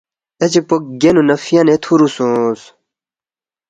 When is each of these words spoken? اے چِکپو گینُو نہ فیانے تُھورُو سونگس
اے 0.39 0.45
چِکپو 0.51 0.75
گینُو 1.01 1.21
نہ 1.27 1.35
فیانے 1.43 1.75
تُھورُو 1.83 2.07
سونگس 2.15 2.61